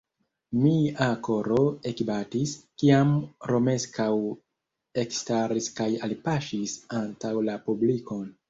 Mia 0.61 1.09
koro 1.27 1.59
ekbatis, 1.91 2.53
kiam 2.83 3.13
Romeskaŭ 3.53 4.09
ekstaris 5.05 5.71
kaj 5.81 5.91
alpaŝis 6.09 6.77
antaŭ 7.03 7.37
la 7.51 7.61
publikon. 7.71 8.31